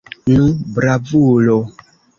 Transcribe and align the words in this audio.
Nu, 0.29 0.47
bravulo! 0.79 1.63